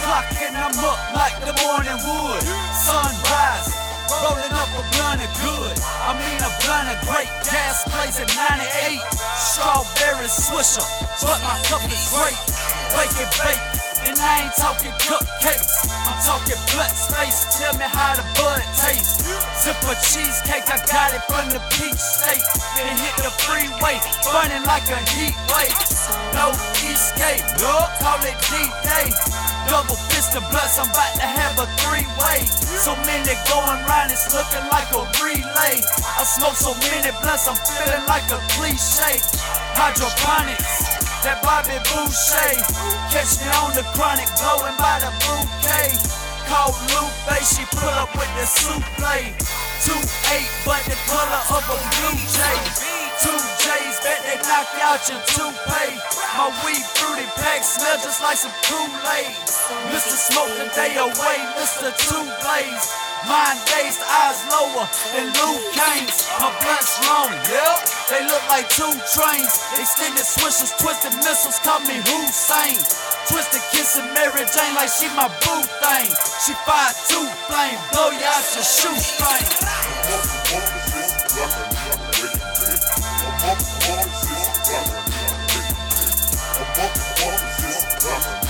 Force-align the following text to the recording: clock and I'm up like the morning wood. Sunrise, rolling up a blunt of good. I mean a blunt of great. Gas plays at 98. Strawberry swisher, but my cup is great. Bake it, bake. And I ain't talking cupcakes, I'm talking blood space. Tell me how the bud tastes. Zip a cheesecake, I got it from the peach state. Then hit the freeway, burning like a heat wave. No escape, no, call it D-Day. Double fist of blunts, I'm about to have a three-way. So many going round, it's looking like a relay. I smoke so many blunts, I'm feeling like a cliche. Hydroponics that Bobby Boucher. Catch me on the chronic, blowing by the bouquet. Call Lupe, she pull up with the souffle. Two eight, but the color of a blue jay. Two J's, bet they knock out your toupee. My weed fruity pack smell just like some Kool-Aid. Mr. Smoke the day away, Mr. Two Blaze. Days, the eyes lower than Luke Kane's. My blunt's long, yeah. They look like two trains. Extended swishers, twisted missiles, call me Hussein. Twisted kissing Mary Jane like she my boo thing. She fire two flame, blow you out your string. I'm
clock 0.00 0.24
and 0.40 0.56
I'm 0.56 0.72
up 0.80 0.96
like 1.12 1.36
the 1.44 1.52
morning 1.60 2.00
wood. 2.08 2.42
Sunrise, 2.72 3.68
rolling 4.08 4.52
up 4.52 4.70
a 4.72 4.82
blunt 4.96 5.20
of 5.20 5.32
good. 5.44 5.76
I 6.08 6.16
mean 6.16 6.40
a 6.40 6.50
blunt 6.64 6.88
of 6.88 6.98
great. 7.04 7.28
Gas 7.44 7.84
plays 7.84 8.16
at 8.18 8.32
98. 8.32 9.00
Strawberry 9.36 10.28
swisher, 10.28 10.84
but 11.20 11.40
my 11.44 11.60
cup 11.68 11.84
is 11.84 12.08
great. 12.16 12.75
Bake 12.94 13.16
it, 13.18 13.30
bake. 13.42 13.64
And 14.06 14.14
I 14.20 14.46
ain't 14.46 14.54
talking 14.54 14.94
cupcakes, 15.02 15.90
I'm 16.06 16.14
talking 16.22 16.60
blood 16.70 16.94
space. 16.94 17.58
Tell 17.58 17.74
me 17.74 17.88
how 17.90 18.14
the 18.14 18.22
bud 18.38 18.62
tastes. 18.78 19.26
Zip 19.58 19.74
a 19.82 19.94
cheesecake, 19.98 20.68
I 20.70 20.78
got 20.86 21.10
it 21.10 21.24
from 21.26 21.50
the 21.50 21.58
peach 21.74 21.98
state. 21.98 22.44
Then 22.78 22.94
hit 22.94 23.16
the 23.18 23.34
freeway, 23.42 23.98
burning 24.22 24.62
like 24.62 24.86
a 24.94 25.00
heat 25.10 25.34
wave. 25.50 25.74
No 26.38 26.54
escape, 26.86 27.42
no, 27.58 27.74
call 27.98 28.22
it 28.22 28.38
D-Day. 28.46 29.10
Double 29.66 29.98
fist 30.08 30.38
of 30.38 30.46
blunts, 30.54 30.78
I'm 30.78 30.86
about 30.86 31.14
to 31.18 31.26
have 31.26 31.58
a 31.58 31.66
three-way. 31.82 32.46
So 32.46 32.94
many 33.10 33.34
going 33.50 33.80
round, 33.90 34.14
it's 34.14 34.30
looking 34.30 34.64
like 34.70 34.86
a 34.94 35.02
relay. 35.18 35.82
I 35.82 36.22
smoke 36.22 36.54
so 36.54 36.78
many 36.86 37.10
blunts, 37.20 37.50
I'm 37.50 37.58
feeling 37.58 38.06
like 38.06 38.30
a 38.30 38.38
cliche. 38.54 39.18
Hydroponics 39.74 40.95
that 41.26 41.42
Bobby 41.42 41.74
Boucher. 41.90 42.54
Catch 43.10 43.42
me 43.42 43.50
on 43.58 43.74
the 43.74 43.82
chronic, 43.98 44.30
blowing 44.38 44.78
by 44.78 45.02
the 45.02 45.10
bouquet. 45.26 45.90
Call 46.46 46.70
Lupe, 46.94 47.34
she 47.42 47.66
pull 47.74 47.90
up 47.98 48.14
with 48.14 48.30
the 48.38 48.46
souffle. 48.46 49.34
Two 49.82 49.98
eight, 50.30 50.50
but 50.62 50.78
the 50.86 50.94
color 51.10 51.42
of 51.50 51.66
a 51.66 51.76
blue 51.98 52.16
jay. 52.30 52.58
Two 53.18 53.34
J's, 53.58 53.98
bet 54.06 54.22
they 54.22 54.38
knock 54.46 54.70
out 54.86 55.02
your 55.10 55.18
toupee. 55.26 55.98
My 56.38 56.54
weed 56.62 56.86
fruity 56.94 57.26
pack 57.42 57.66
smell 57.66 57.98
just 57.98 58.22
like 58.22 58.38
some 58.38 58.54
Kool-Aid. 58.70 59.34
Mr. 59.90 60.14
Smoke 60.14 60.52
the 60.54 60.70
day 60.78 60.94
away, 60.94 61.38
Mr. 61.58 61.90
Two 62.06 62.22
Blaze. 62.38 62.86
Days, 63.66 63.98
the 63.98 64.06
eyes 64.06 64.38
lower 64.54 64.86
than 65.10 65.26
Luke 65.34 65.64
Kane's. 65.74 66.28
My 66.38 66.54
blunt's 66.62 66.94
long, 67.08 67.32
yeah. 67.50 67.95
They 68.08 68.22
look 68.22 68.42
like 68.48 68.68
two 68.68 68.86
trains. 69.10 69.50
Extended 69.74 70.22
swishers, 70.22 70.70
twisted 70.78 71.12
missiles, 71.26 71.58
call 71.58 71.80
me 71.80 71.98
Hussein. 72.06 72.78
Twisted 73.26 73.62
kissing 73.74 74.06
Mary 74.14 74.46
Jane 74.46 74.74
like 74.76 74.90
she 74.90 75.08
my 75.18 75.26
boo 75.42 75.62
thing. 75.82 76.06
She 76.46 76.54
fire 76.62 76.94
two 77.10 77.26
flame, 77.50 77.78
blow 77.90 78.10
you 78.10 78.22
out 78.22 78.46
your 78.54 78.62
string. 78.62 78.94
I'm 88.08 88.45